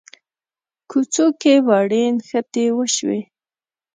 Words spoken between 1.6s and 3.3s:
وړې نښتې وشوې.